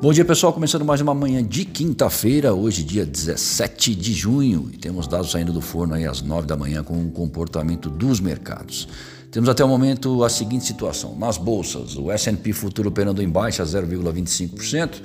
[0.00, 4.76] Bom dia pessoal, começando mais uma manhã de quinta-feira, hoje dia 17 de junho, e
[4.76, 8.86] temos dados saindo do forno aí às 9 da manhã com o comportamento dos mercados.
[9.32, 13.64] Temos até o momento a seguinte situação: nas bolsas, o S&P futuro operando em baixa
[13.64, 15.02] 0,25%,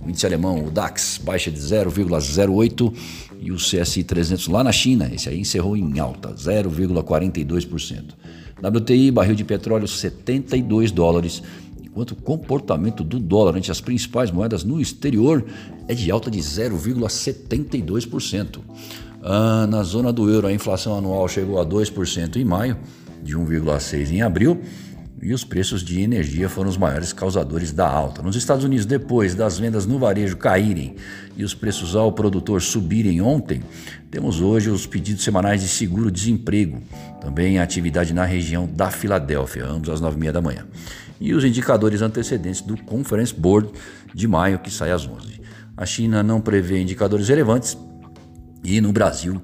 [0.00, 2.94] o índice alemão, o DAX, baixa de 0,08
[3.40, 8.14] e o CSI 300 lá na China, esse aí encerrou em alta, 0,42%.
[8.62, 11.42] WTI, barril de petróleo 72 dólares
[11.96, 15.42] enquanto o comportamento do dólar ante as principais moedas no exterior
[15.88, 18.58] é de alta de 0,72%.
[19.22, 22.76] Ah, na zona do euro, a inflação anual chegou a 2% em maio,
[23.22, 24.60] de 1,6% em abril,
[25.22, 28.20] e os preços de energia foram os maiores causadores da alta.
[28.20, 30.96] Nos Estados Unidos, depois das vendas no varejo caírem
[31.34, 33.62] e os preços ao produtor subirem ontem,
[34.10, 36.82] temos hoje os pedidos semanais de seguro-desemprego,
[37.22, 40.66] também atividade na região da Filadélfia, ambos às 9h30 da manhã
[41.20, 43.70] e os indicadores antecedentes do Conference Board
[44.14, 45.40] de maio, que sai às 11.
[45.76, 47.76] A China não prevê indicadores relevantes
[48.64, 49.40] e no Brasil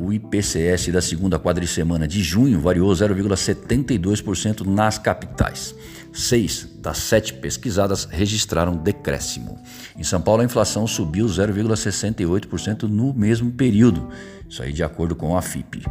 [0.00, 5.74] o IPCS da segunda quadricemana de junho variou 0,72% nas capitais.
[6.14, 9.58] Seis das sete pesquisadas registraram decréscimo.
[9.98, 14.08] Em São Paulo, a inflação subiu 0,68% no mesmo período,
[14.48, 15.84] isso aí de acordo com a FIP.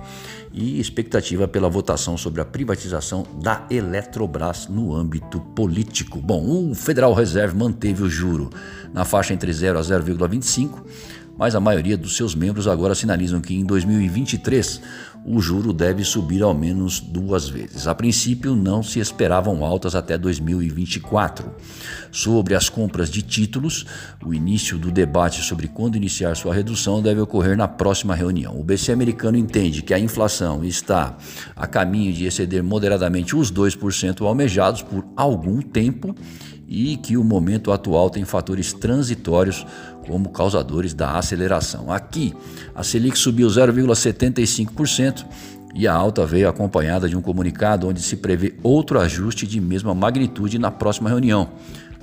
[0.51, 6.19] E expectativa pela votação sobre a privatização da Eletrobras no âmbito político.
[6.19, 8.49] Bom, o Federal Reserve manteve o juro
[8.91, 10.81] na faixa entre 0 a 0,25
[11.37, 14.81] mas a maioria dos seus membros agora sinalizam que em 2023
[15.25, 17.87] o juro deve subir ao menos duas vezes.
[17.87, 21.51] A princípio, não se esperavam altas até 2024.
[22.11, 23.87] Sobre as compras de títulos,
[24.23, 28.59] o início do debate sobre quando iniciar sua redução deve ocorrer na próxima reunião.
[28.59, 31.17] O BC americano entende que a inflação está
[31.55, 36.15] a caminho de exceder moderadamente os 2% almejados por algum tempo
[36.67, 39.65] e que o momento atual tem fatores transitórios
[40.07, 41.91] como causadores da aceleração.
[41.91, 42.33] Aqui,
[42.73, 45.25] a Selic subiu 0,75%
[45.73, 49.93] e a alta veio acompanhada de um comunicado onde se prevê outro ajuste de mesma
[49.93, 51.49] magnitude na próxima reunião,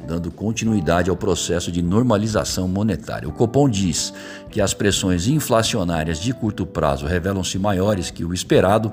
[0.06, 3.28] dando continuidade ao processo de normalização monetária.
[3.28, 4.12] O Copom diz
[4.50, 8.92] que as pressões inflacionárias de curto prazo revelam-se maiores que o esperado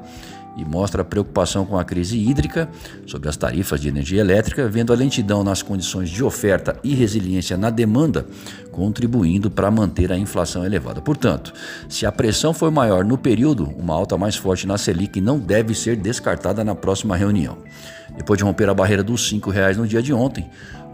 [0.55, 2.69] e mostra preocupação com a crise hídrica,
[3.05, 7.57] sobre as tarifas de energia elétrica, vendo a lentidão nas condições de oferta e resiliência
[7.57, 8.25] na demanda,
[8.71, 11.01] contribuindo para manter a inflação elevada.
[11.01, 11.53] Portanto,
[11.87, 15.73] se a pressão for maior no período, uma alta mais forte na Selic não deve
[15.73, 17.57] ser descartada na próxima reunião.
[18.15, 20.49] Depois de romper a barreira dos R$ reais no dia de ontem,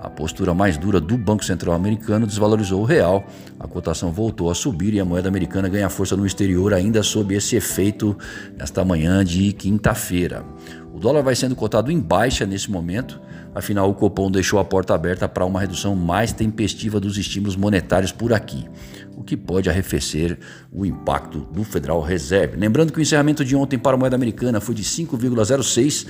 [0.06, 3.26] a postura mais dura do Banco Central americano desvalorizou o real,
[3.60, 7.34] a cotação voltou a subir e a moeda americana ganha força no exterior, ainda sob
[7.34, 8.16] esse efeito
[8.56, 10.46] nesta manhã de quinta-feira.
[10.94, 13.20] O dólar vai sendo cotado em baixa nesse momento,
[13.54, 18.12] afinal, o Copom deixou a porta aberta para uma redução mais tempestiva dos estímulos monetários
[18.12, 18.64] por aqui,
[19.18, 20.38] o que pode arrefecer
[20.72, 22.58] o impacto do Federal Reserve.
[22.58, 26.08] Lembrando que o encerramento de ontem para a moeda americana foi de 5,06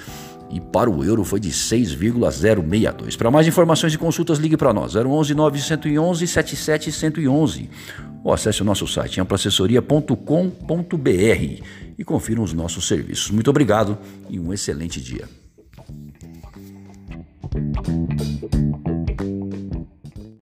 [0.56, 3.18] e para o euro foi de 6,062.
[3.18, 7.70] Para mais informações e consultas, ligue para nós, 011 911 7711
[8.24, 11.64] ou acesse o nosso site amplaassessoria.com.br
[11.98, 13.30] e confira os nossos serviços.
[13.32, 13.98] Muito obrigado
[14.30, 15.28] e um excelente dia.